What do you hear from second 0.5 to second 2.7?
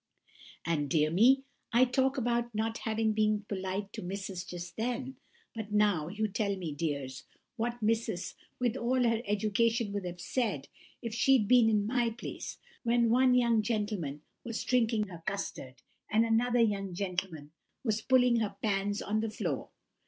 And, dear me, I talk about